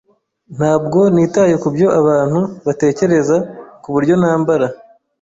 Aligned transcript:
Ntabwo 0.57 0.99
nitaye 1.13 1.55
kubyo 1.63 1.87
abantu 1.99 2.39
batekereza 2.65 3.37
kuburyo 3.83 4.13
nambara. 4.21 4.67